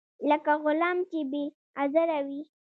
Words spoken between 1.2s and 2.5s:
بې عذره وي.